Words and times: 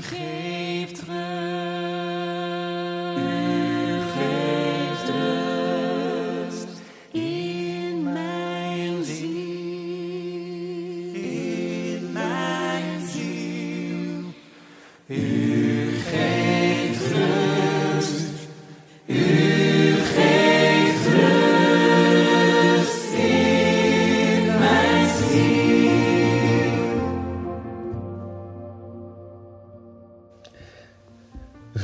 U 0.00 0.49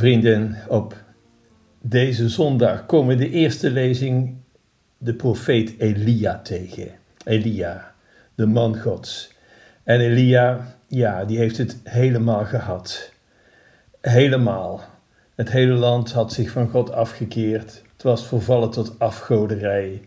Vrienden, 0.06 0.56
op 0.68 0.94
deze 1.80 2.28
zondag 2.28 2.86
komen 2.86 3.16
de 3.16 3.30
eerste 3.30 3.70
lezing 3.70 4.36
de 4.98 5.14
profeet 5.14 5.74
Elia 5.78 6.40
tegen. 6.42 6.88
Elia, 7.24 7.94
de 8.34 8.46
man 8.46 8.78
Gods. 8.78 9.32
En 9.84 10.00
Elia, 10.00 10.76
ja, 10.86 11.24
die 11.24 11.38
heeft 11.38 11.56
het 11.56 11.76
helemaal 11.84 12.44
gehad. 12.44 13.12
Helemaal. 14.00 14.80
Het 15.34 15.50
hele 15.50 15.74
land 15.74 16.12
had 16.12 16.32
zich 16.32 16.50
van 16.50 16.68
God 16.68 16.92
afgekeerd. 16.92 17.82
Het 17.92 18.02
was 18.02 18.26
vervallen 18.26 18.70
tot 18.70 18.98
afgoderij. 18.98 19.92
Er 19.92 20.00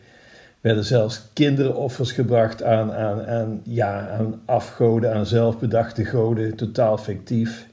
werden 0.62 0.86
zelfs 0.86 1.28
kinderoffers 1.34 2.12
gebracht 2.12 2.64
aan, 2.64 2.94
aan, 2.94 3.26
aan, 3.26 3.62
ja, 3.64 4.10
aan 4.10 4.42
afgoden, 4.46 5.14
aan 5.14 5.26
zelfbedachte 5.26 6.06
goden, 6.06 6.56
totaal 6.56 6.98
fictief. 6.98 7.69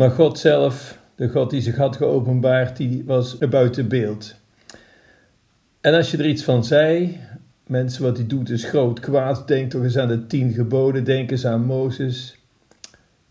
Maar 0.00 0.10
God 0.10 0.38
zelf, 0.38 0.98
de 1.14 1.28
God 1.28 1.50
die 1.50 1.60
zich 1.60 1.76
had 1.76 1.96
geopenbaard, 1.96 2.76
die 2.76 3.02
was 3.06 3.38
buiten 3.38 3.88
beeld. 3.88 4.34
En 5.80 5.94
als 5.94 6.10
je 6.10 6.16
er 6.16 6.26
iets 6.26 6.42
van 6.42 6.64
zei, 6.64 7.18
mensen, 7.66 8.02
wat 8.02 8.16
hij 8.16 8.26
doet 8.26 8.50
is 8.50 8.64
groot 8.64 9.00
kwaad, 9.00 9.48
denk 9.48 9.70
toch 9.70 9.82
eens 9.82 9.98
aan 9.98 10.08
de 10.08 10.26
tien 10.26 10.52
geboden, 10.52 11.04
denk 11.04 11.30
eens 11.30 11.46
aan 11.46 11.64
Mozes. 11.64 12.38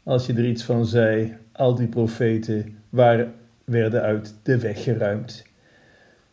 Als 0.04 0.26
je 0.26 0.34
er 0.34 0.46
iets 0.46 0.64
van 0.64 0.86
zei, 0.86 1.38
al 1.52 1.76
die 1.76 1.88
profeten 1.88 2.78
waren, 2.90 3.34
werden 3.64 4.02
uit 4.02 4.34
de 4.44 4.58
weg 4.60 4.84
geruimd. 4.84 5.46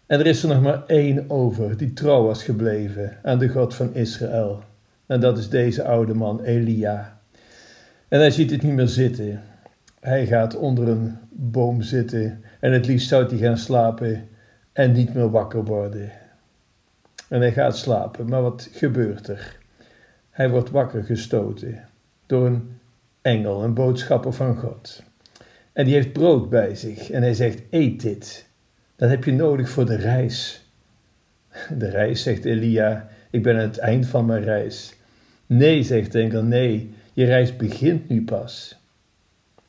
En 0.06 0.20
er 0.20 0.26
is 0.26 0.42
er 0.42 0.48
nog 0.48 0.62
maar 0.62 0.86
één 0.86 1.30
over 1.30 1.76
die 1.76 1.92
trouw 1.92 2.22
was 2.22 2.42
gebleven 2.42 3.18
aan 3.22 3.38
de 3.38 3.48
God 3.48 3.74
van 3.74 3.94
Israël. 3.94 4.62
En 5.06 5.20
dat 5.20 5.38
is 5.38 5.48
deze 5.48 5.84
oude 5.84 6.14
man 6.14 6.42
Elia. 6.42 7.20
En 8.08 8.18
hij 8.18 8.30
ziet 8.30 8.50
het 8.50 8.62
niet 8.62 8.74
meer 8.74 8.88
zitten. 8.88 9.42
Hij 10.06 10.26
gaat 10.26 10.56
onder 10.56 10.88
een 10.88 11.16
boom 11.30 11.82
zitten 11.82 12.42
en 12.60 12.72
het 12.72 12.86
liefst 12.86 13.08
zou 13.08 13.26
hij 13.26 13.38
gaan 13.38 13.58
slapen 13.58 14.28
en 14.72 14.92
niet 14.92 15.14
meer 15.14 15.30
wakker 15.30 15.64
worden. 15.64 16.10
En 17.28 17.40
hij 17.40 17.52
gaat 17.52 17.76
slapen, 17.76 18.28
maar 18.28 18.42
wat 18.42 18.68
gebeurt 18.72 19.28
er? 19.28 19.58
Hij 20.30 20.50
wordt 20.50 20.70
wakker 20.70 21.04
gestoten 21.04 21.88
door 22.26 22.46
een 22.46 22.78
engel, 23.22 23.62
een 23.64 23.74
boodschapper 23.74 24.32
van 24.32 24.56
God. 24.56 25.02
En 25.72 25.84
die 25.84 25.94
heeft 25.94 26.12
brood 26.12 26.50
bij 26.50 26.74
zich 26.74 27.10
en 27.10 27.22
hij 27.22 27.34
zegt: 27.34 27.62
Eet 27.70 28.00
dit. 28.00 28.46
Dat 28.96 29.08
heb 29.08 29.24
je 29.24 29.32
nodig 29.32 29.68
voor 29.68 29.86
de 29.86 29.96
reis. 29.96 30.66
De 31.78 31.90
reis, 31.90 32.22
zegt 32.22 32.44
Elia, 32.44 33.08
ik 33.30 33.42
ben 33.42 33.54
aan 33.54 33.60
het 33.60 33.78
eind 33.78 34.06
van 34.06 34.26
mijn 34.26 34.42
reis. 34.42 34.96
Nee, 35.46 35.82
zegt 35.82 36.12
de 36.12 36.20
engel, 36.20 36.42
nee, 36.42 36.94
je 37.12 37.24
reis 37.24 37.56
begint 37.56 38.08
nu 38.08 38.24
pas. 38.24 38.84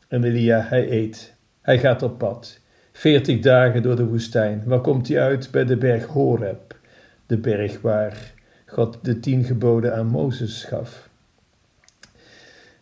En 0.07 0.23
Elia, 0.23 0.61
hij 0.61 0.91
eet. 0.91 1.33
Hij 1.61 1.79
gaat 1.79 2.03
op 2.03 2.17
pad. 2.17 2.59
Veertig 2.91 3.39
dagen 3.39 3.81
door 3.81 3.95
de 3.95 4.05
woestijn. 4.05 4.63
Waar 4.65 4.81
komt 4.81 5.07
hij 5.07 5.21
uit? 5.21 5.51
Bij 5.51 5.65
de 5.65 5.77
berg 5.77 6.05
Horeb. 6.05 6.79
De 7.25 7.37
berg 7.37 7.81
waar 7.81 8.33
God 8.65 8.97
de 9.01 9.19
tien 9.19 9.43
geboden 9.43 9.95
aan 9.95 10.07
Mozes 10.07 10.63
gaf. 10.63 11.09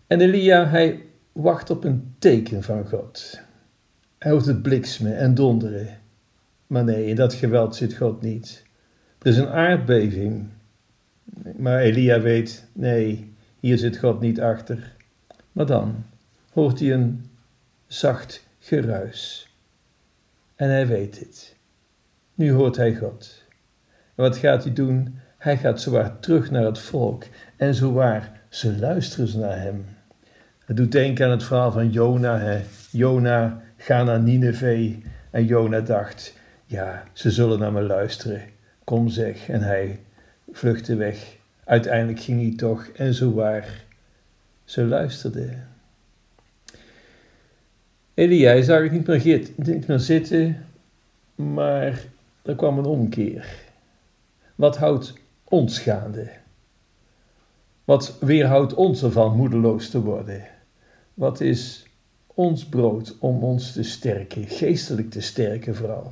En 0.07 0.21
Elia, 0.21 0.67
hij 0.67 1.01
wacht 1.31 1.69
op 1.69 1.83
een 1.83 2.15
teken 2.19 2.63
van 2.63 2.87
God. 2.87 3.41
Hij 4.17 4.31
hoort 4.31 4.45
het 4.45 4.61
bliksmen 4.61 5.17
en 5.17 5.33
donderen. 5.33 5.87
Maar 6.67 6.83
nee, 6.83 7.05
in 7.05 7.15
dat 7.15 7.33
geweld 7.33 7.75
zit 7.75 7.93
God 7.93 8.21
niet. 8.21 8.63
Er 9.21 9.27
is 9.27 9.37
een 9.37 9.49
aardbeving. 9.49 10.47
Maar 11.57 11.79
Elia 11.79 12.21
weet, 12.21 12.67
nee, 12.73 13.33
hier 13.59 13.77
zit 13.77 13.97
God 13.97 14.19
niet 14.19 14.41
achter. 14.41 14.95
Maar 15.51 15.65
dan 15.65 16.03
hoort 16.55 16.79
hij 16.79 16.93
een 16.93 17.25
zacht 17.87 18.47
geruis. 18.59 19.49
En 20.55 20.69
hij 20.69 20.87
weet 20.87 21.19
het. 21.19 21.55
Nu 22.33 22.51
hoort 22.51 22.75
hij 22.75 22.95
God. 22.95 23.43
En 24.15 24.23
wat 24.23 24.37
gaat 24.37 24.63
hij 24.63 24.73
doen? 24.73 25.19
Hij 25.37 25.57
gaat 25.57 25.81
zowaar 25.81 26.19
terug 26.19 26.51
naar 26.51 26.63
het 26.63 26.79
volk. 26.79 27.23
En 27.55 27.75
zowaar, 27.75 28.41
ze 28.49 28.77
luisteren 28.77 29.39
naar 29.39 29.61
hem. 29.61 29.85
Het 30.65 30.77
doet 30.77 30.91
denken 30.91 31.25
aan 31.25 31.31
het 31.31 31.43
verhaal 31.43 31.71
van 31.71 31.91
Jona. 31.91 32.39
Hè. 32.39 32.61
Jona, 32.91 33.61
ga 33.77 34.03
naar 34.03 34.19
Nineveh. 34.19 34.95
En 35.31 35.45
Jona 35.45 35.79
dacht, 35.81 36.33
ja, 36.65 37.03
ze 37.13 37.31
zullen 37.31 37.59
naar 37.59 37.71
me 37.71 37.81
luisteren. 37.81 38.41
Kom 38.83 39.09
zeg. 39.09 39.49
En 39.49 39.61
hij 39.61 39.99
vluchtte 40.51 40.95
weg. 40.95 41.37
Uiteindelijk 41.63 42.19
ging 42.19 42.41
hij 42.41 42.55
toch. 42.55 42.87
En 42.87 43.13
zowaar, 43.13 43.83
ze 44.63 44.83
luisterden. 44.83 45.74
Elia 48.15 48.61
zag 48.61 48.81
het 48.81 48.91
niet 49.57 49.87
meer, 49.87 49.99
zitten, 49.99 50.65
maar 51.35 52.01
er 52.41 52.55
kwam 52.55 52.77
een 52.77 52.85
omkeer. 52.85 53.63
Wat 54.55 54.77
houdt 54.77 55.13
ons 55.43 55.79
gaande? 55.79 56.29
Wat 57.85 58.17
weerhoudt 58.19 58.73
ons 58.73 59.03
ervan 59.03 59.35
moedeloos 59.35 59.89
te 59.89 60.01
worden? 60.01 60.43
Wat 61.13 61.41
is 61.41 61.85
ons 62.27 62.65
brood 62.65 63.15
om 63.19 63.43
ons 63.43 63.71
te 63.71 63.83
sterken, 63.83 64.47
geestelijk 64.47 65.09
te 65.09 65.21
sterken 65.21 65.75
vooral? 65.75 66.11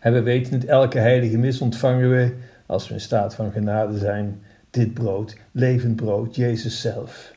En 0.00 0.12
we 0.12 0.22
weten 0.22 0.52
het, 0.52 0.64
elke 0.64 0.98
heilige 0.98 1.38
mis 1.38 1.60
ontvangen 1.60 2.10
we, 2.10 2.34
als 2.66 2.88
we 2.88 2.94
in 2.94 3.00
staat 3.00 3.34
van 3.34 3.52
genade 3.52 3.98
zijn, 3.98 4.42
dit 4.70 4.94
brood, 4.94 5.36
levend 5.52 5.96
brood, 5.96 6.36
Jezus 6.36 6.80
zelf. 6.80 7.34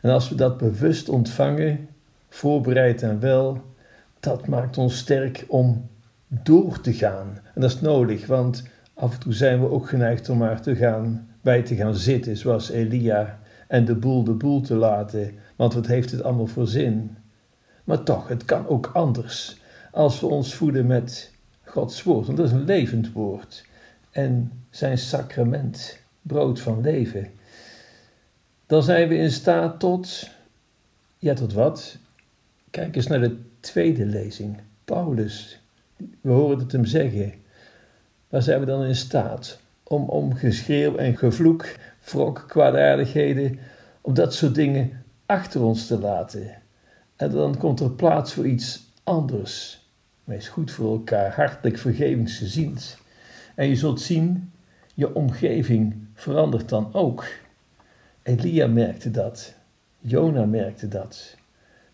En 0.00 0.10
als 0.10 0.28
we 0.28 0.34
dat 0.34 0.58
bewust 0.58 1.08
ontvangen, 1.08 1.88
voorbereid 2.28 3.02
en 3.02 3.20
wel, 3.20 3.62
dat 4.20 4.46
maakt 4.46 4.78
ons 4.78 4.96
sterk 4.96 5.44
om 5.48 5.88
door 6.28 6.80
te 6.80 6.92
gaan. 6.92 7.40
En 7.54 7.60
dat 7.60 7.70
is 7.70 7.80
nodig, 7.80 8.26
want 8.26 8.62
af 8.94 9.12
en 9.12 9.20
toe 9.20 9.32
zijn 9.32 9.60
we 9.60 9.70
ook 9.70 9.88
geneigd 9.88 10.28
om 10.28 10.38
maar 10.38 10.60
te 10.60 10.76
gaan, 10.76 11.28
bij 11.40 11.62
te 11.62 11.76
gaan 11.76 11.94
zitten, 11.94 12.36
zoals 12.36 12.70
Elia, 12.70 13.38
en 13.66 13.84
de 13.84 13.94
boel 13.94 14.24
de 14.24 14.32
boel 14.32 14.60
te 14.60 14.74
laten, 14.74 15.34
want 15.56 15.74
wat 15.74 15.86
heeft 15.86 16.10
het 16.10 16.22
allemaal 16.22 16.46
voor 16.46 16.66
zin? 16.66 17.16
Maar 17.84 18.02
toch, 18.02 18.28
het 18.28 18.44
kan 18.44 18.66
ook 18.66 18.90
anders. 18.92 19.60
Als 19.92 20.20
we 20.20 20.26
ons 20.26 20.54
voeden 20.54 20.86
met 20.86 21.32
Gods 21.64 22.02
woord, 22.02 22.26
want 22.26 22.38
dat 22.38 22.46
is 22.46 22.52
een 22.52 22.64
levend 22.64 23.12
woord, 23.12 23.66
en 24.10 24.52
zijn 24.70 24.98
sacrament, 24.98 26.00
brood 26.22 26.60
van 26.60 26.80
leven, 26.80 27.30
dan 28.66 28.82
zijn 28.82 29.08
we 29.08 29.16
in 29.16 29.30
staat 29.30 29.80
tot, 29.80 30.30
ja 31.18 31.34
tot 31.34 31.52
wat? 31.52 31.98
Kijk 32.78 32.96
eens 32.96 33.06
naar 33.06 33.20
de 33.20 33.36
tweede 33.60 34.06
lezing. 34.06 34.60
Paulus, 34.84 35.60
we 36.20 36.30
horen 36.30 36.58
het 36.58 36.72
hem 36.72 36.84
zeggen. 36.84 37.32
Waar 38.28 38.42
zijn 38.42 38.60
we 38.60 38.66
dan 38.66 38.84
in 38.84 38.96
staat 38.96 39.60
om, 39.82 40.08
om 40.08 40.34
geschreeuw 40.34 40.96
en 40.96 41.16
gevloek, 41.16 41.66
wrok, 42.04 42.44
kwaadaardigheden, 42.48 43.58
om 44.00 44.14
dat 44.14 44.34
soort 44.34 44.54
dingen 44.54 45.04
achter 45.26 45.62
ons 45.62 45.86
te 45.86 45.98
laten? 45.98 46.62
En 47.16 47.30
dan 47.30 47.56
komt 47.56 47.80
er 47.80 47.90
plaats 47.90 48.32
voor 48.32 48.46
iets 48.46 48.90
anders. 49.04 49.86
Wees 50.24 50.48
goed 50.48 50.70
voor 50.70 50.92
elkaar, 50.92 51.34
hartelijk 51.34 51.78
vergevingsgeziend. 51.78 52.98
En 53.54 53.68
je 53.68 53.76
zult 53.76 54.00
zien, 54.00 54.52
je 54.94 55.14
omgeving 55.14 56.06
verandert 56.14 56.68
dan 56.68 56.94
ook. 56.94 57.24
Elia 58.22 58.66
merkte 58.66 59.10
dat. 59.10 59.54
Jona 59.98 60.44
merkte 60.44 60.88
dat. 60.88 61.36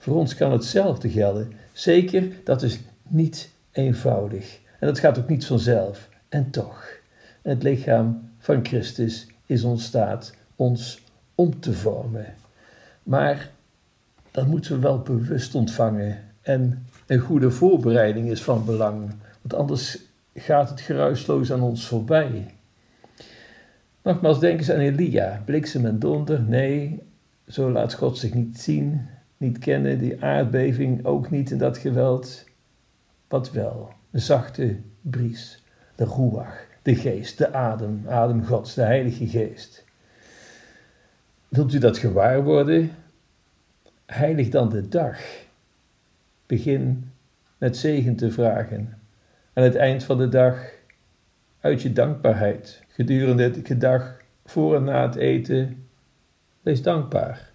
Voor 0.04 0.16
ons 0.16 0.34
kan 0.34 0.52
hetzelfde 0.52 1.10
gelden. 1.10 1.52
Zeker, 1.72 2.24
dat 2.44 2.62
is 2.62 2.80
niet 3.08 3.50
eenvoudig. 3.72 4.60
En 4.80 4.86
dat 4.86 4.98
gaat 4.98 5.18
ook 5.18 5.28
niet 5.28 5.46
vanzelf. 5.46 6.08
En 6.28 6.50
toch, 6.50 6.86
het 7.42 7.62
lichaam 7.62 8.30
van 8.38 8.66
Christus 8.66 9.26
is 9.46 9.64
ons 9.64 9.84
staat 9.84 10.34
ons 10.56 11.02
om 11.34 11.60
te 11.60 11.72
vormen. 11.72 12.34
Maar 13.02 13.50
dat 14.30 14.46
moeten 14.46 14.74
we 14.74 14.80
wel 14.80 14.98
bewust 14.98 15.54
ontvangen. 15.54 16.18
En 16.42 16.86
een 17.06 17.18
goede 17.18 17.50
voorbereiding 17.50 18.30
is 18.30 18.42
van 18.42 18.64
belang. 18.64 19.10
Want 19.40 19.54
anders 19.54 19.98
gaat 20.34 20.70
het 20.70 20.80
geruisloos 20.80 21.52
aan 21.52 21.62
ons 21.62 21.86
voorbij. 21.86 22.46
Nogmaals, 24.02 24.40
denk 24.40 24.58
eens 24.58 24.70
aan 24.70 24.78
Elia. 24.78 25.42
Bliksem 25.44 25.86
en 25.86 25.98
donder. 25.98 26.42
Nee, 26.42 27.02
zo 27.48 27.70
laat 27.70 27.94
God 27.94 28.18
zich 28.18 28.34
niet 28.34 28.60
zien. 28.60 29.12
Niet 29.36 29.58
kennen, 29.58 29.98
die 29.98 30.24
aardbeving 30.24 31.04
ook 31.04 31.30
niet 31.30 31.50
in 31.50 31.58
dat 31.58 31.78
geweld. 31.78 32.44
Wat 33.28 33.52
wel, 33.52 33.92
een 34.10 34.20
zachte 34.20 34.76
bries, 35.00 35.62
de 35.94 36.04
ruach, 36.04 36.66
de 36.82 36.94
geest, 36.94 37.38
de 37.38 37.52
adem, 37.52 38.04
adem 38.08 38.44
Gods, 38.44 38.74
de 38.74 38.82
Heilige 38.82 39.28
Geest. 39.28 39.84
Wilt 41.48 41.72
u 41.72 41.78
dat 41.78 41.98
gewaar 41.98 42.42
worden? 42.42 42.90
Heilig 44.06 44.48
dan 44.48 44.68
de 44.68 44.88
dag. 44.88 45.20
Begin 46.46 47.10
met 47.58 47.76
zegen 47.76 48.16
te 48.16 48.30
vragen. 48.30 48.98
Aan 49.52 49.64
het 49.64 49.74
eind 49.74 50.04
van 50.04 50.18
de 50.18 50.28
dag 50.28 50.72
uit 51.60 51.82
je 51.82 51.92
dankbaarheid 51.92 52.82
gedurende 52.88 53.62
de 53.62 53.76
dag 53.76 54.16
voor 54.44 54.76
en 54.76 54.84
na 54.84 55.02
het 55.02 55.14
eten. 55.14 55.86
Wees 56.60 56.82
dankbaar. 56.82 57.52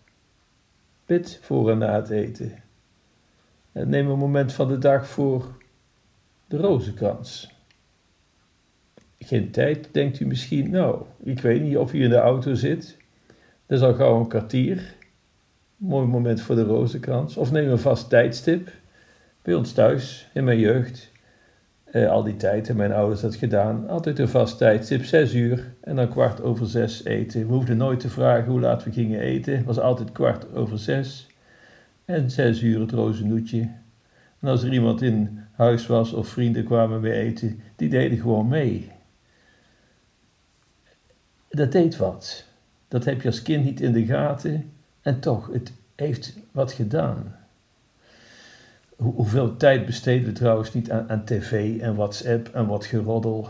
Bid 1.09 1.39
voor 1.41 1.71
en 1.71 1.77
na 1.77 1.95
het 1.95 2.09
eten. 2.09 2.63
En 3.71 3.89
neem 3.89 4.09
een 4.09 4.17
moment 4.17 4.53
van 4.53 4.67
de 4.67 4.77
dag 4.77 5.07
voor 5.07 5.57
de 6.47 6.57
rozenkrans. 6.57 7.55
Geen 9.19 9.51
tijd, 9.51 9.89
denkt 9.91 10.19
u 10.19 10.25
misschien, 10.25 10.69
nou, 10.69 11.05
ik 11.23 11.39
weet 11.39 11.61
niet 11.61 11.77
of 11.77 11.93
u 11.93 12.03
in 12.03 12.09
de 12.09 12.15
auto 12.15 12.53
zit. 12.53 12.97
Dat 13.65 13.77
is 13.77 13.83
al 13.83 13.93
gauw 13.93 14.19
een 14.19 14.27
kwartier. 14.27 14.95
Mooi 15.77 16.07
moment 16.07 16.41
voor 16.41 16.55
de 16.55 16.63
rozenkrans. 16.63 17.37
Of 17.37 17.51
neem 17.51 17.69
een 17.69 17.79
vast 17.79 18.09
tijdstip. 18.09 18.71
Bij 19.41 19.53
ons 19.53 19.71
thuis, 19.71 20.29
in 20.33 20.43
mijn 20.43 20.59
jeugd, 20.59 21.11
eh, 21.91 22.09
al 22.09 22.23
die 22.23 22.35
tijd 22.35 22.67
hebben 22.67 22.87
mijn 22.87 22.99
ouders 22.99 23.21
dat 23.21 23.35
gedaan. 23.35 23.87
Altijd 23.87 24.19
een 24.19 24.29
vast 24.29 24.57
tijdstip, 24.57 25.03
zes 25.05 25.33
uur 25.33 25.73
en 25.81 25.95
dan 25.95 26.09
kwart 26.09 26.41
over 26.41 26.67
zes 26.67 27.03
eten. 27.03 27.47
We 27.47 27.53
hoefden 27.53 27.77
nooit 27.77 27.99
te 27.99 28.09
vragen 28.09 28.51
hoe 28.51 28.59
laat 28.59 28.83
we 28.83 28.91
gingen 28.91 29.19
eten. 29.19 29.55
Het 29.57 29.65
was 29.65 29.79
altijd 29.79 30.11
kwart 30.11 30.53
over 30.53 30.79
zes. 30.79 31.27
En 32.05 32.31
zes 32.31 32.61
uur 32.61 32.79
het 32.79 32.91
rozennoetje. 32.91 33.59
En 34.39 34.47
als 34.47 34.63
er 34.63 34.73
iemand 34.73 35.01
in 35.01 35.39
huis 35.51 35.87
was 35.87 36.13
of 36.13 36.27
vrienden 36.27 36.63
kwamen 36.63 37.01
mee 37.01 37.13
eten, 37.13 37.59
die 37.75 37.89
deden 37.89 38.17
gewoon 38.17 38.47
mee. 38.47 38.91
Dat 41.49 41.71
deed 41.71 41.97
wat. 41.97 42.45
Dat 42.87 43.05
heb 43.05 43.21
je 43.21 43.27
als 43.27 43.41
kind 43.41 43.63
niet 43.63 43.81
in 43.81 43.93
de 43.93 44.05
gaten. 44.05 44.71
En 45.01 45.19
toch, 45.19 45.49
het 45.53 45.71
heeft 45.95 46.37
wat 46.51 46.71
gedaan 46.71 47.38
hoeveel 48.99 49.57
tijd 49.57 49.85
besteden 49.85 50.25
we 50.25 50.31
trouwens 50.31 50.73
niet 50.73 50.91
aan, 50.91 51.09
aan, 51.09 51.25
tv 51.25 51.79
en 51.81 51.95
WhatsApp 51.95 52.47
en 52.47 52.67
wat 52.67 52.85
geroddel. 52.85 53.49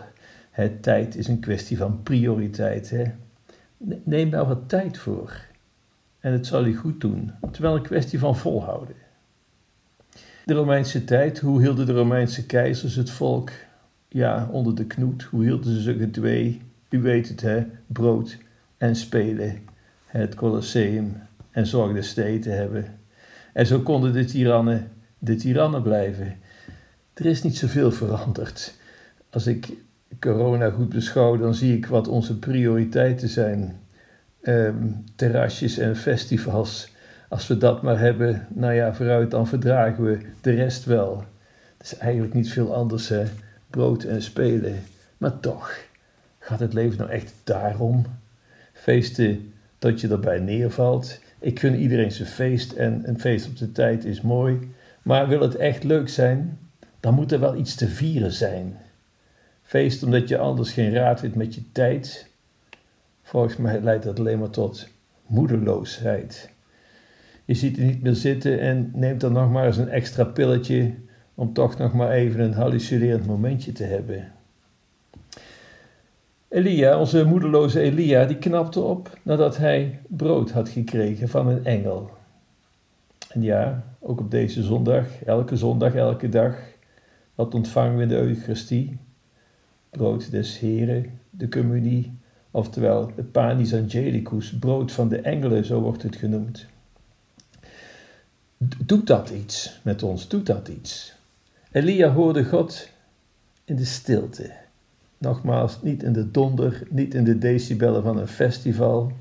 Het 0.51 0.83
tijd 0.83 1.15
is 1.15 1.27
een 1.27 1.39
kwestie 1.39 1.77
van 1.77 2.03
prioriteit. 2.03 2.89
Hè? 2.89 3.03
Neem 4.03 4.29
daar 4.29 4.47
wat 4.47 4.69
tijd 4.69 4.97
voor. 4.97 5.33
En 6.19 6.31
het 6.31 6.47
zal 6.47 6.65
je 6.65 6.73
goed 6.73 7.01
doen. 7.01 7.31
Het 7.41 7.59
een 7.59 7.81
kwestie 7.81 8.19
van 8.19 8.37
volhouden. 8.37 8.95
De 10.45 10.53
Romeinse 10.53 11.03
tijd, 11.03 11.39
hoe 11.39 11.61
hielden 11.61 11.85
de 11.85 11.93
Romeinse 11.93 12.45
keizers 12.45 12.95
het 12.95 13.09
volk 13.09 13.51
ja, 14.07 14.49
onder 14.51 14.75
de 14.75 14.85
knoet? 14.85 15.23
Hoe 15.23 15.43
hielden 15.43 15.73
ze 15.73 15.81
ze 15.81 15.97
gedwee? 15.97 16.61
U 16.89 17.01
weet 17.01 17.29
het, 17.29 17.41
hè? 17.41 17.65
Brood 17.87 18.37
en 18.77 18.95
spelen. 18.95 19.57
Het 20.05 20.35
Colosseum 20.35 21.15
en 21.51 21.67
zorgden 21.67 22.03
steden 22.03 22.41
te 22.41 22.49
hebben. 22.49 22.85
En 23.53 23.65
zo 23.65 23.79
konden 23.79 24.13
de 24.13 24.25
tirannen 24.25 24.91
de 25.19 25.35
tirannen 25.35 25.81
blijven. 25.81 26.35
Er 27.13 27.25
is 27.25 27.43
niet 27.43 27.57
zoveel 27.57 27.91
veranderd. 27.91 28.73
Als 29.29 29.47
ik 29.47 29.67
corona 30.19 30.69
goed 30.69 30.89
beschouw, 30.89 31.37
dan 31.37 31.55
zie 31.55 31.77
ik 31.77 31.85
wat 31.85 32.07
onze 32.07 32.39
prioriteiten 32.39 33.29
zijn. 33.29 33.79
Um, 34.41 35.03
terrasjes 35.15 35.77
en 35.77 35.95
festivals. 35.95 36.93
Als 37.29 37.47
we 37.47 37.57
dat 37.57 37.81
maar 37.81 37.99
hebben, 37.99 38.47
nou 38.49 38.73
ja, 38.73 38.93
vooruit, 38.93 39.31
dan 39.31 39.47
verdragen 39.47 40.03
we 40.03 40.19
de 40.41 40.51
rest 40.51 40.85
wel. 40.85 41.23
Het 41.77 41.91
is 41.91 41.97
eigenlijk 41.97 42.33
niet 42.33 42.51
veel 42.51 42.75
anders, 42.75 43.09
hè. 43.09 43.23
Brood 43.69 44.03
en 44.03 44.21
spelen. 44.21 44.75
Maar 45.17 45.39
toch, 45.39 45.71
gaat 46.39 46.59
het 46.59 46.73
leven 46.73 46.97
nou 46.97 47.09
echt 47.09 47.33
daarom? 47.43 48.05
Feesten 48.73 49.53
dat 49.79 50.01
je 50.01 50.07
erbij 50.07 50.39
neervalt. 50.39 51.19
Ik 51.39 51.59
gun 51.59 51.75
iedereen 51.75 52.11
zijn 52.11 52.27
feest 52.27 52.71
en 52.71 53.01
een 53.03 53.19
feest 53.19 53.47
op 53.47 53.57
de 53.57 53.71
tijd 53.71 54.05
is 54.05 54.21
mooi. 54.21 54.71
Maar 55.09 55.27
wil 55.27 55.41
het 55.41 55.55
echt 55.55 55.83
leuk 55.83 56.09
zijn, 56.09 56.59
dan 56.99 57.13
moet 57.13 57.31
er 57.31 57.39
wel 57.39 57.55
iets 57.55 57.75
te 57.75 57.87
vieren 57.87 58.31
zijn. 58.31 58.77
Feest 59.61 60.03
omdat 60.03 60.27
je 60.27 60.37
anders 60.37 60.71
geen 60.71 60.93
raad 60.93 61.21
weet 61.21 61.35
met 61.35 61.55
je 61.55 61.71
tijd. 61.71 62.29
Volgens 63.23 63.57
mij 63.57 63.81
leidt 63.81 64.03
dat 64.03 64.19
alleen 64.19 64.39
maar 64.39 64.49
tot 64.49 64.87
moedeloosheid. 65.25 66.49
Je 67.45 67.53
ziet 67.53 67.77
er 67.77 67.83
niet 67.83 68.01
meer 68.01 68.15
zitten 68.15 68.59
en 68.59 68.91
neemt 68.93 69.21
dan 69.21 69.33
nog 69.33 69.51
maar 69.51 69.65
eens 69.65 69.77
een 69.77 69.89
extra 69.89 70.23
pilletje 70.23 70.93
om 71.35 71.53
toch 71.53 71.77
nog 71.77 71.93
maar 71.93 72.11
even 72.11 72.39
een 72.39 72.53
hallucinerend 72.53 73.25
momentje 73.25 73.71
te 73.71 73.83
hebben. 73.83 74.31
Elia, 76.49 76.99
onze 76.99 77.23
moedeloze 77.23 77.79
Elia, 77.79 78.25
die 78.25 78.37
knapte 78.37 78.79
op 78.81 79.17
nadat 79.23 79.57
hij 79.57 79.99
brood 80.07 80.51
had 80.51 80.69
gekregen 80.69 81.29
van 81.29 81.47
een 81.47 81.65
engel. 81.65 82.17
En 83.29 83.41
ja, 83.41 83.83
ook 83.99 84.19
op 84.19 84.31
deze 84.31 84.63
zondag, 84.63 85.23
elke 85.23 85.55
zondag, 85.55 85.95
elke 85.95 86.29
dag, 86.29 86.55
wat 87.35 87.53
ontvangen 87.53 87.97
we 87.97 88.05
de 88.05 88.15
Eucharistie? 88.15 88.97
Brood 89.89 90.31
des 90.31 90.59
Heren, 90.59 91.19
de 91.29 91.49
communie, 91.49 92.17
oftewel 92.51 93.11
het 93.15 93.31
panis 93.31 93.73
angelicus, 93.73 94.57
brood 94.59 94.91
van 94.91 95.09
de 95.09 95.21
engelen, 95.21 95.65
zo 95.65 95.81
wordt 95.81 96.03
het 96.03 96.15
genoemd. 96.15 96.67
Doet 98.85 99.07
dat 99.07 99.29
iets 99.29 99.79
met 99.83 100.03
ons? 100.03 100.27
Doet 100.27 100.45
dat 100.45 100.67
iets? 100.67 101.15
Elia 101.71 102.11
hoorde 102.11 102.45
God 102.45 102.89
in 103.65 103.75
de 103.75 103.85
stilte. 103.85 104.51
Nogmaals, 105.17 105.81
niet 105.81 106.03
in 106.03 106.13
de 106.13 106.31
donder, 106.31 106.83
niet 106.89 107.13
in 107.13 107.23
de 107.23 107.37
decibellen 107.37 108.03
van 108.03 108.17
een 108.17 108.27
festival. 108.27 109.11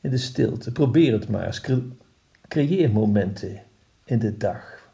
In 0.00 0.10
de 0.10 0.16
stilte. 0.16 0.72
Probeer 0.72 1.12
het 1.12 1.28
maar 1.28 1.46
eens. 1.46 1.60
Creëer 2.48 2.90
momenten 2.90 3.62
in 4.04 4.18
de 4.18 4.36
dag. 4.36 4.90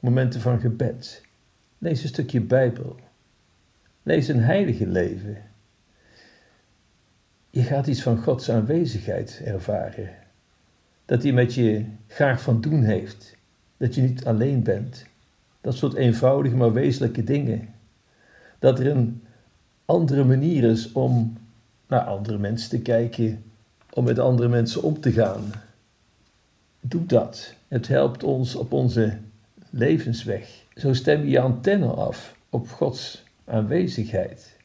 Momenten 0.00 0.40
van 0.40 0.60
gebed. 0.60 1.22
Lees 1.78 2.02
een 2.02 2.08
stukje 2.08 2.40
Bijbel. 2.40 2.96
Lees 4.02 4.28
een 4.28 4.40
heilige 4.40 4.86
leven. 4.86 5.36
Je 7.50 7.62
gaat 7.62 7.86
iets 7.86 8.02
van 8.02 8.22
Gods 8.22 8.50
aanwezigheid 8.50 9.40
ervaren. 9.44 10.10
Dat 11.04 11.22
hij 11.22 11.32
met 11.32 11.54
je 11.54 11.84
graag 12.06 12.42
van 12.42 12.60
doen 12.60 12.82
heeft. 12.82 13.36
Dat 13.76 13.94
je 13.94 14.02
niet 14.02 14.24
alleen 14.24 14.62
bent. 14.62 15.06
Dat 15.60 15.74
soort 15.74 15.94
eenvoudige 15.94 16.56
maar 16.56 16.72
wezenlijke 16.72 17.24
dingen. 17.24 17.68
Dat 18.58 18.78
er 18.78 18.86
een 18.86 19.22
andere 19.84 20.24
manier 20.24 20.64
is 20.64 20.92
om 20.92 21.36
naar 21.86 22.00
andere 22.00 22.38
mensen 22.38 22.70
te 22.70 22.80
kijken, 22.80 23.44
om 23.90 24.04
met 24.04 24.18
andere 24.18 24.48
mensen 24.48 24.82
om 24.82 25.00
te 25.00 25.12
gaan. 25.12 25.52
Doe 26.86 27.06
dat. 27.06 27.54
Het 27.68 27.88
helpt 27.88 28.22
ons 28.22 28.54
op 28.54 28.72
onze 28.72 29.18
levensweg. 29.70 30.48
Zo 30.74 30.92
stem 30.92 31.22
je 31.22 31.30
je 31.30 31.40
antenne 31.40 31.86
af 31.86 32.36
op 32.50 32.68
Gods 32.68 33.24
aanwezigheid. 33.44 34.56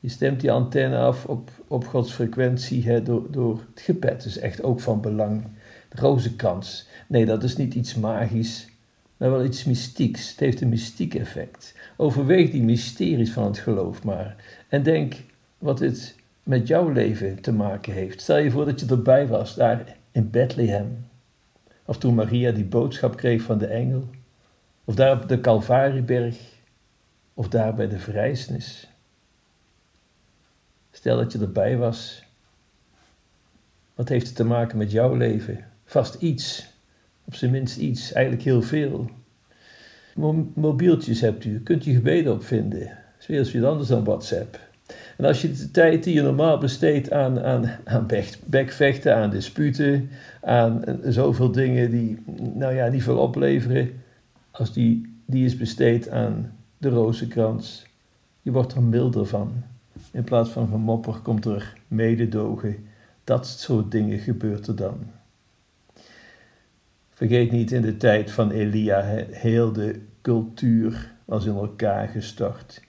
Je 0.00 0.08
stemt 0.08 0.40
die 0.40 0.52
antenne 0.52 0.98
af 0.98 1.24
op, 1.26 1.50
op 1.68 1.86
Gods 1.86 2.12
frequentie 2.12 3.02
door, 3.02 3.30
door 3.30 3.60
het 3.74 3.80
gebed. 3.80 4.10
Dat 4.10 4.24
is 4.24 4.38
echt 4.38 4.62
ook 4.62 4.80
van 4.80 5.00
belang. 5.00 5.44
De 5.88 6.00
rozenkans. 6.00 6.88
Nee, 7.06 7.24
dat 7.24 7.42
is 7.42 7.56
niet 7.56 7.74
iets 7.74 7.94
magisch, 7.94 8.68
maar 9.16 9.30
wel 9.30 9.44
iets 9.44 9.64
mystieks. 9.64 10.30
Het 10.30 10.40
heeft 10.40 10.60
een 10.60 10.68
mystiek 10.68 11.14
effect. 11.14 11.74
Overweeg 11.96 12.50
die 12.50 12.62
mysteries 12.62 13.32
van 13.32 13.44
het 13.44 13.58
geloof 13.58 14.04
maar. 14.04 14.36
En 14.68 14.82
denk 14.82 15.14
wat 15.58 15.78
het 15.78 16.14
met 16.42 16.68
jouw 16.68 16.88
leven 16.88 17.40
te 17.40 17.52
maken 17.52 17.92
heeft. 17.92 18.20
Stel 18.20 18.38
je 18.38 18.50
voor 18.50 18.64
dat 18.64 18.80
je 18.80 18.86
erbij 18.86 19.26
was, 19.26 19.54
daar 19.54 19.96
in 20.14 20.30
Bethlehem. 20.30 21.06
Of 21.84 21.98
toen 21.98 22.14
Maria 22.14 22.52
die 22.52 22.64
boodschap 22.64 23.16
kreeg 23.16 23.42
van 23.42 23.58
de 23.58 23.66
engel. 23.66 24.08
Of 24.84 24.94
daar 24.94 25.22
op 25.22 25.28
de 25.28 25.40
Calvarieberg. 25.40 26.36
Of 27.34 27.48
daar 27.48 27.74
bij 27.74 27.88
de 27.88 27.98
verrijzenis. 27.98 28.88
Stel 30.90 31.16
dat 31.16 31.32
je 31.32 31.38
erbij 31.38 31.76
was. 31.76 32.24
Wat 33.94 34.08
heeft 34.08 34.26
het 34.26 34.36
te 34.36 34.44
maken 34.44 34.78
met 34.78 34.90
jouw 34.90 35.14
leven? 35.14 35.64
Vast 35.84 36.14
iets. 36.14 36.66
Op 37.24 37.34
zijn 37.34 37.50
minst 37.50 37.76
iets. 37.76 38.12
Eigenlijk 38.12 38.44
heel 38.44 38.62
veel. 38.62 39.10
Mobieltjes 40.54 41.20
hebt 41.20 41.44
u. 41.44 41.60
Kunt 41.60 41.86
u 41.86 41.94
gebeden 41.94 42.32
opvinden. 42.32 42.98
Dat 43.18 43.28
is 43.28 43.52
weer 43.52 43.66
anders 43.66 43.88
dan 43.88 44.04
WhatsApp. 44.04 44.58
En 45.16 45.24
als 45.24 45.42
je 45.42 45.52
de 45.52 45.70
tijd 45.70 46.04
die 46.04 46.14
je 46.14 46.22
normaal 46.22 46.58
besteedt 46.58 47.12
aan, 47.12 47.40
aan, 47.40 47.70
aan 47.84 48.06
bekvechten, 48.44 49.16
aan 49.16 49.30
disputen, 49.30 50.10
aan 50.40 50.84
eh, 50.84 50.94
zoveel 51.02 51.50
dingen 51.50 51.90
die 51.90 52.22
nou 52.54 52.74
ja, 52.74 52.88
niet 52.88 53.02
veel 53.02 53.18
opleveren, 53.18 54.02
als 54.50 54.72
die, 54.72 55.14
die 55.26 55.44
is 55.44 55.56
besteed 55.56 56.08
aan 56.08 56.52
de 56.78 56.88
rozenkrans, 56.88 57.86
je 58.42 58.52
wordt 58.52 58.72
er 58.72 58.82
milder 58.82 59.26
van. 59.26 59.52
In 60.10 60.24
plaats 60.24 60.50
van 60.50 60.68
gemopper 60.68 61.14
komt 61.14 61.44
er 61.44 61.72
mededogen. 61.88 62.86
Dat 63.24 63.46
soort 63.46 63.90
dingen 63.90 64.18
gebeurt 64.18 64.66
er 64.66 64.76
dan. 64.76 64.96
Vergeet 67.10 67.50
niet, 67.50 67.72
in 67.72 67.82
de 67.82 67.96
tijd 67.96 68.30
van 68.30 68.50
Elia, 68.50 69.24
heel 69.30 69.72
de 69.72 70.00
cultuur 70.22 71.12
was 71.24 71.44
in 71.44 71.54
elkaar 71.54 72.08
gestort. 72.08 72.82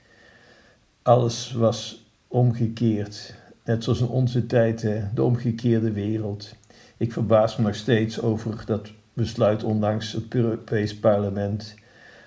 Alles 1.02 1.52
was 1.52 2.05
omgekeerd, 2.28 3.36
net 3.64 3.84
zoals 3.84 4.00
in 4.00 4.08
onze 4.08 4.46
tijd, 4.46 4.82
de 5.14 5.24
omgekeerde 5.24 5.92
wereld. 5.92 6.56
Ik 6.98 7.14
verbaas 7.14 7.58
me 7.58 7.64
nog 7.64 7.76
steeds 7.76 8.22
over 8.22 8.64
dat 8.66 8.92
besluit 9.14 9.64
ondanks 9.64 10.12
het 10.12 10.36
Europees 10.36 11.00
Parlement. 11.00 11.76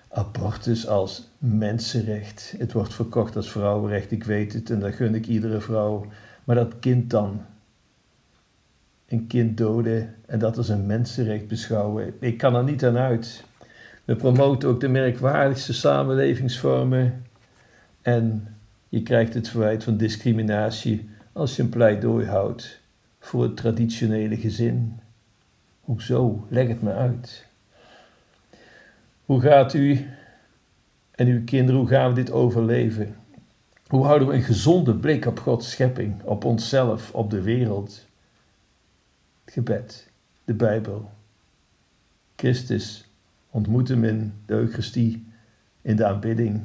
Abortus 0.08 0.86
als 0.86 1.28
mensenrecht. 1.38 2.54
Het 2.58 2.72
wordt 2.72 2.94
verkocht 2.94 3.36
als 3.36 3.50
vrouwenrecht, 3.50 4.10
ik 4.10 4.24
weet 4.24 4.52
het, 4.52 4.70
en 4.70 4.80
dat 4.80 4.94
gun 4.94 5.14
ik 5.14 5.26
iedere 5.26 5.60
vrouw. 5.60 6.06
Maar 6.44 6.56
dat 6.56 6.78
kind 6.80 7.10
dan, 7.10 7.40
een 9.08 9.26
kind 9.26 9.56
doden 9.56 10.14
en 10.26 10.38
dat 10.38 10.56
als 10.56 10.68
een 10.68 10.86
mensenrecht 10.86 11.48
beschouwen, 11.48 12.14
ik 12.20 12.38
kan 12.38 12.54
er 12.54 12.64
niet 12.64 12.84
aan 12.84 12.96
uit. 12.96 13.44
We 14.04 14.16
promoten 14.16 14.68
ook 14.68 14.80
de 14.80 14.88
merkwaardigste 14.88 15.72
samenlevingsvormen 15.72 17.24
en 18.02 18.56
je 18.88 19.02
krijgt 19.02 19.34
het 19.34 19.48
verwijt 19.48 19.84
van 19.84 19.96
discriminatie 19.96 21.10
als 21.32 21.56
je 21.56 21.62
een 21.62 21.68
pleidooi 21.68 22.26
houdt 22.26 22.80
voor 23.18 23.42
het 23.42 23.56
traditionele 23.56 24.36
gezin. 24.36 25.00
Hoezo? 25.80 26.46
Leg 26.48 26.68
het 26.68 26.82
me 26.82 26.92
uit. 26.92 27.46
Hoe 29.24 29.40
gaat 29.40 29.74
u 29.74 30.06
en 31.10 31.26
uw 31.26 31.44
kinderen, 31.44 31.80
hoe 31.80 31.88
gaan 31.88 32.08
we 32.08 32.14
dit 32.14 32.30
overleven? 32.30 33.16
Hoe 33.86 34.04
houden 34.04 34.28
we 34.28 34.34
een 34.34 34.42
gezonde 34.42 34.94
blik 34.94 35.26
op 35.26 35.38
Gods 35.38 35.70
schepping, 35.70 36.22
op 36.22 36.44
onszelf, 36.44 37.14
op 37.14 37.30
de 37.30 37.42
wereld? 37.42 38.06
Het 39.44 39.52
gebed, 39.52 40.10
de 40.44 40.54
Bijbel. 40.54 41.10
Christus 42.36 43.08
ontmoet 43.50 43.88
hem 43.88 44.04
in 44.04 44.34
de 44.46 44.54
Eucharistie, 44.54 45.26
in 45.82 45.96
de 45.96 46.06
aanbidding. 46.06 46.60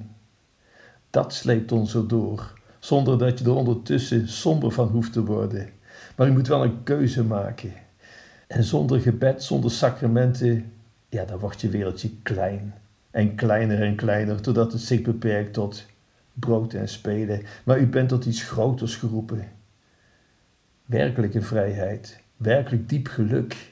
Dat 1.13 1.33
sleept 1.33 1.71
ons 1.71 1.95
erdoor, 1.95 2.53
zonder 2.79 3.17
dat 3.17 3.39
je 3.39 3.45
er 3.45 3.55
ondertussen 3.55 4.27
somber 4.27 4.71
van 4.71 4.87
hoeft 4.87 5.13
te 5.13 5.25
worden. 5.25 5.69
Maar 6.15 6.27
je 6.27 6.33
moet 6.33 6.47
wel 6.47 6.63
een 6.63 6.83
keuze 6.83 7.23
maken. 7.23 7.73
En 8.47 8.63
zonder 8.63 8.99
gebed, 8.99 9.43
zonder 9.43 9.71
sacramenten, 9.71 10.71
ja, 11.09 11.25
dan 11.25 11.39
wordt 11.39 11.61
je 11.61 11.69
wereldje 11.69 12.09
klein. 12.23 12.73
En 13.11 13.35
kleiner 13.35 13.81
en 13.81 13.95
kleiner, 13.95 14.41
totdat 14.41 14.71
het 14.71 14.81
zich 14.81 15.01
beperkt 15.01 15.53
tot 15.53 15.85
brood 16.33 16.73
en 16.73 16.89
spelen. 16.89 17.41
Maar 17.63 17.79
u 17.79 17.87
bent 17.87 18.09
tot 18.09 18.25
iets 18.25 18.43
groters 18.43 18.95
geroepen. 18.95 19.51
Werkelijke 20.85 21.41
vrijheid, 21.41 22.21
werkelijk 22.37 22.89
diep 22.89 23.07
geluk. 23.07 23.71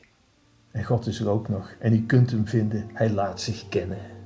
En 0.72 0.84
God 0.84 1.08
is 1.08 1.20
er 1.20 1.30
ook 1.30 1.50
nog. 1.50 1.76
En 1.80 1.94
u 1.94 2.06
kunt 2.06 2.32
hem 2.32 2.48
vinden. 2.48 2.90
Hij 2.94 3.10
laat 3.10 3.42
zich 3.42 3.70
kennen. 3.70 4.21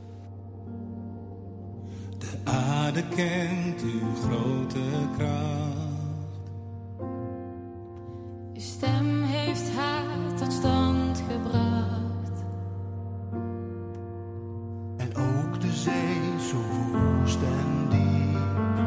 De 2.32 2.51
aarde 2.51 3.03
kent 3.08 3.82
uw 3.82 4.15
grote 4.24 4.79
kracht. 5.17 6.51
Uw 8.53 8.62
stem 8.62 9.22
heeft 9.22 9.75
haar 9.75 10.36
tot 10.38 10.53
stand 10.53 11.24
gebracht. 11.32 12.46
En 14.98 15.15
ook 15.15 15.62
de 15.62 15.72
zee 15.72 16.39
zo 16.50 16.58
woest 16.91 17.39
en 17.41 17.89
diep. 17.89 18.84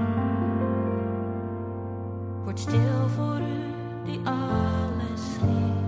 Wordt 2.42 2.60
stil 2.60 3.08
voor 3.16 3.40
u 3.40 3.74
die 4.04 4.20
alles 4.24 5.20
schiep. 5.34 5.86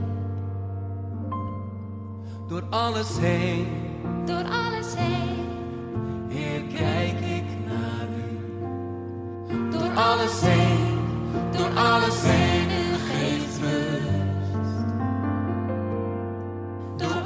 Door 2.49 2.65
alles 2.71 3.19
heen, 3.19 3.67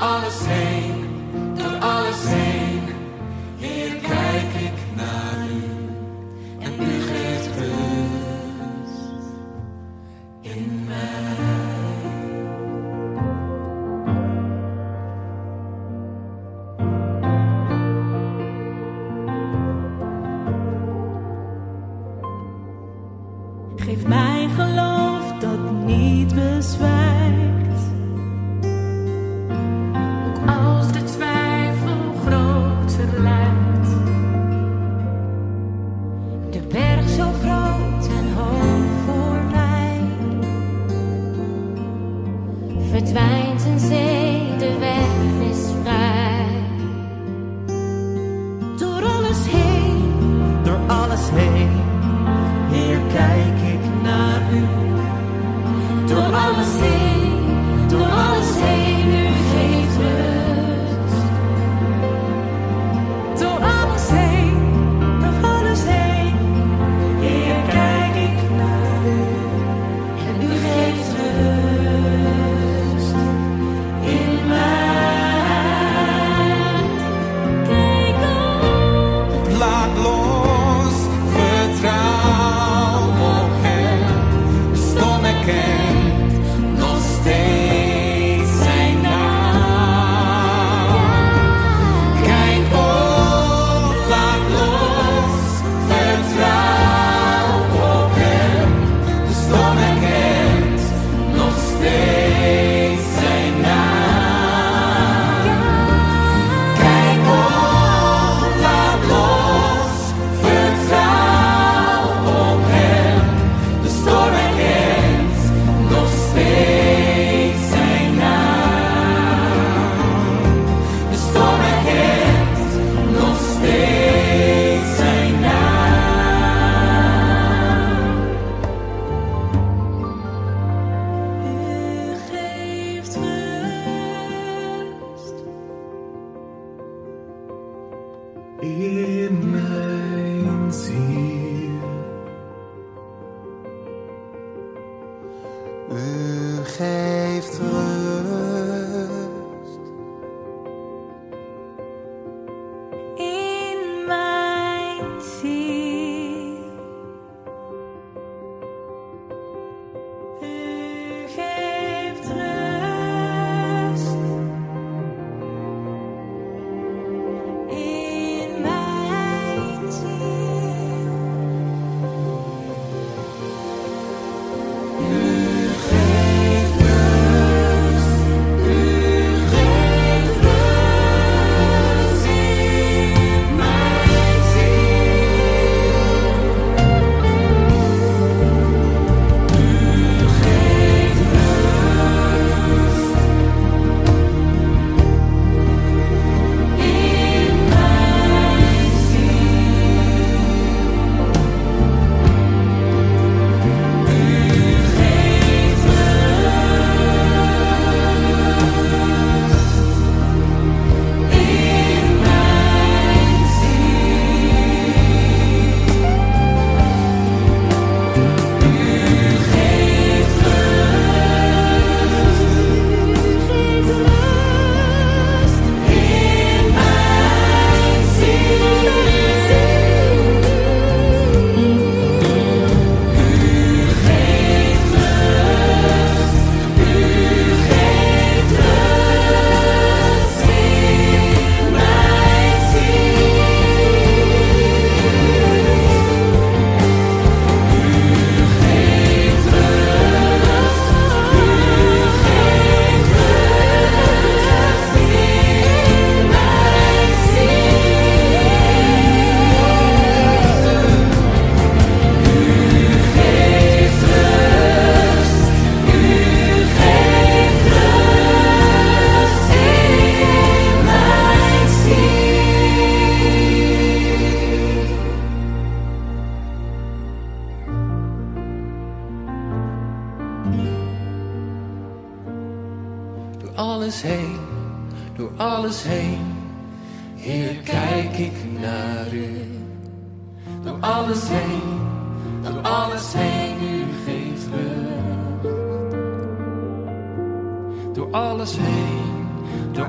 Door 0.05 0.13
alles 0.13 0.47
heen, 0.47 1.04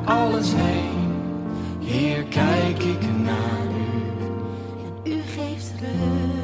alles 0.05 0.53
heen. 0.55 1.13
Heer, 1.79 2.23
kijk 2.23 2.83
ik 2.83 3.01
naar 3.23 3.67
u. 5.03 5.11
U 5.11 5.21
geeft 5.21 5.71
rust. 5.79 6.34